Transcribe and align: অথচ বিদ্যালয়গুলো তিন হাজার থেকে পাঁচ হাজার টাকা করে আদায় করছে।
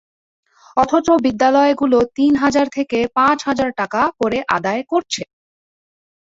অথচ 0.77 1.07
বিদ্যালয়গুলো 1.25 1.99
তিন 2.17 2.33
হাজার 2.43 2.67
থেকে 2.77 2.99
পাঁচ 3.17 3.37
হাজার 3.47 3.69
টাকা 3.79 4.01
করে 4.19 4.39
আদায় 4.57 4.83
করছে। 4.91 5.21